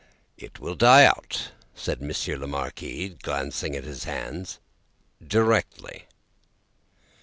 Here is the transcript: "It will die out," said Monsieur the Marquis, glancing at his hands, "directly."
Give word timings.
"It 0.35 0.59
will 0.59 0.73
die 0.73 1.05
out," 1.05 1.51
said 1.75 2.01
Monsieur 2.01 2.35
the 2.35 2.47
Marquis, 2.47 3.09
glancing 3.21 3.75
at 3.75 3.83
his 3.83 4.05
hands, 4.05 4.57
"directly." 5.23 6.07